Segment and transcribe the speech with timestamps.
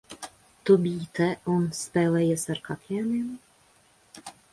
[0.69, 3.29] Tu biji te un spēlējies ar kaķēniem?